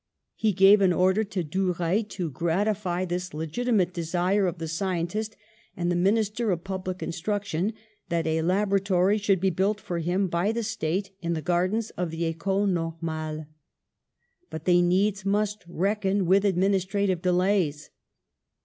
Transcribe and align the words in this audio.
He 0.33 0.51
gave 0.51 0.81
an 0.81 0.91
order 0.93 1.23
to 1.25 1.43
Duruy 1.43 2.01
to 2.09 2.31
gratify 2.31 3.05
this 3.05 3.29
legiti 3.33 3.71
mate 3.71 3.93
desire 3.93 4.47
of 4.47 4.57
the 4.57 4.67
scientist 4.67 5.37
and 5.77 5.91
the 5.91 5.95
Minister 5.95 6.49
of 6.49 6.63
Public 6.63 7.03
Instruction 7.03 7.73
that 8.09 8.25
a 8.25 8.41
laboratory 8.41 9.19
should 9.19 9.39
be 9.39 9.51
built 9.51 9.79
for 9.79 9.99
him 9.99 10.27
by 10.27 10.51
the 10.53 10.63
State 10.63 11.11
in 11.21 11.33
the 11.33 11.41
gardens 11.43 11.91
of 11.91 12.09
the 12.09 12.25
Ecole 12.25 12.65
Normale. 12.65 13.45
But 14.49 14.65
they 14.65 14.81
needs 14.81 15.23
must 15.23 15.63
reckon 15.67 16.25
with 16.25 16.45
administrative 16.45 17.21
delays! 17.21 17.91